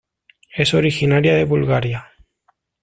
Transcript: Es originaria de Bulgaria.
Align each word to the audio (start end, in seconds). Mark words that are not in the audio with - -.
Es 0.51 0.73
originaria 0.73 1.35
de 1.35 1.43
Bulgaria. 1.43 2.07